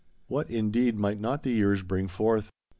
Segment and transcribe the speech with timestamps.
[0.27, 2.49] What, indeed, might not the years bring forth